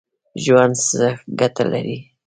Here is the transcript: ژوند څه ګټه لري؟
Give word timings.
ژوند 0.43 0.75
څه 0.87 1.05
ګټه 1.39 1.63
لري؟ 1.71 1.99